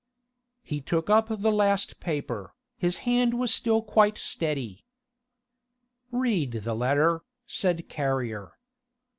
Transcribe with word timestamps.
He 0.63 0.81
took 0.81 1.11
up 1.11 1.27
the 1.29 1.51
last 1.51 1.99
paper; 1.99 2.55
his 2.75 2.97
hand 3.05 3.35
was 3.37 3.53
still 3.53 3.83
quite 3.83 4.17
steady. 4.17 4.83
"Read 6.09 6.53
the 6.63 6.73
letter," 6.73 7.21
said 7.45 7.87
Carrier. 7.87 8.57